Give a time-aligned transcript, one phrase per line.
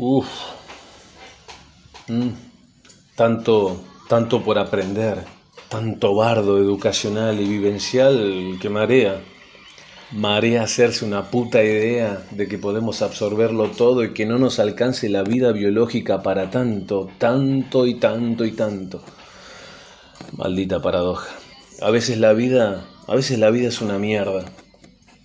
[0.00, 0.28] Uf.
[2.06, 2.30] Mm.
[3.16, 5.24] Tanto, tanto por aprender,
[5.68, 9.20] tanto bardo educacional y vivencial que marea.
[10.12, 15.08] Marea hacerse una puta idea de que podemos absorberlo todo y que no nos alcance
[15.08, 19.02] la vida biológica para tanto, tanto y tanto y tanto.
[20.36, 21.28] Maldita paradoja.
[21.82, 24.44] A veces la vida, a veces la vida es una mierda.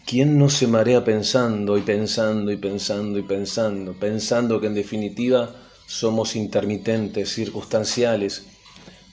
[0.06, 5.56] ¿Quién no se marea pensando y pensando y pensando y pensando, pensando que en definitiva
[5.88, 8.46] somos intermitentes, circunstanciales,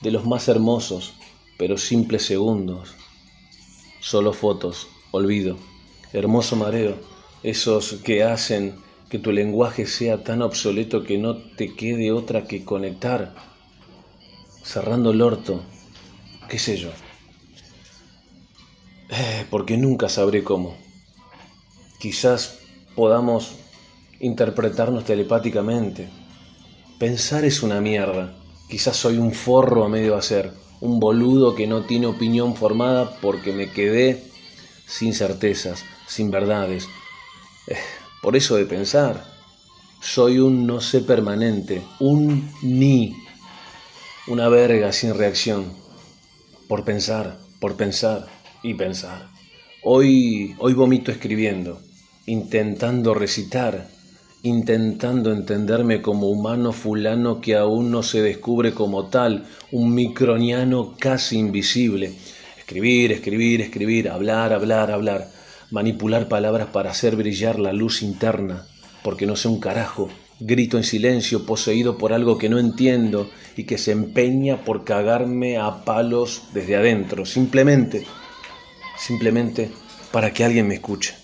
[0.01, 1.13] de los más hermosos,
[1.57, 2.93] pero simples segundos?
[4.01, 5.57] Solo fotos, olvido,
[6.11, 6.97] hermoso mareo,
[7.41, 8.75] esos que hacen
[9.09, 13.33] que tu lenguaje sea tan obsoleto que no te quede otra que conectar,
[14.61, 15.63] cerrando el orto,
[16.49, 16.89] qué sé yo.
[19.13, 20.77] Eh, porque nunca sabré cómo.
[21.99, 22.59] Quizás
[22.95, 23.55] podamos
[24.21, 26.09] interpretarnos telepáticamente.
[26.97, 28.33] Pensar es una mierda.
[28.69, 33.51] Quizás soy un forro a medio hacer, un boludo que no tiene opinión formada porque
[33.51, 34.23] me quedé
[34.87, 36.87] sin certezas, sin verdades.
[37.67, 37.75] Eh,
[38.21, 39.25] por eso de pensar,
[39.99, 43.13] soy un no sé permanente, un ni,
[44.27, 45.73] una verga sin reacción,
[46.69, 49.27] por pensar, por pensar y pensar.
[49.83, 51.79] Hoy, hoy vomito escribiendo,
[52.27, 53.87] intentando recitar,
[54.43, 61.37] intentando entenderme como humano fulano que aún no se descubre como tal, un microniano casi
[61.37, 62.13] invisible.
[62.57, 65.27] Escribir, escribir, escribir, hablar, hablar, hablar,
[65.71, 68.65] manipular palabras para hacer brillar la luz interna,
[69.03, 70.09] porque no sé un carajo,
[70.39, 75.57] grito en silencio, poseído por algo que no entiendo y que se empeña por cagarme
[75.57, 78.05] a palos desde adentro, simplemente
[79.01, 79.71] simplemente
[80.11, 81.20] para que alguien me escuche.